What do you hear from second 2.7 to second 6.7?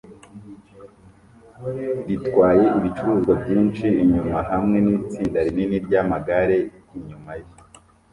ibicuruzwa byinshi inyuma hamwe nitsinda rinini ryamagare